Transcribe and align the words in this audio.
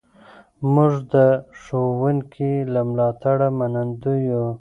موږ 0.73 0.93
د 1.13 1.15
ښوونکي 1.61 2.53
له 2.73 2.81
ملاتړه 2.89 3.47
منندوی 3.59 4.19
یو. 4.31 4.45